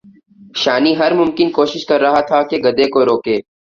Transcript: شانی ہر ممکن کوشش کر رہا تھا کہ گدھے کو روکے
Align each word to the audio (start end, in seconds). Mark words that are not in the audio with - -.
شانی 0.55 0.91
ہر 0.97 1.11
ممکن 1.13 1.47
کوشش 1.51 1.85
کر 1.85 1.99
رہا 2.01 2.21
تھا 2.29 2.41
کہ 2.49 2.57
گدھے 2.65 2.85
کو 2.93 3.05
روکے 3.05 3.37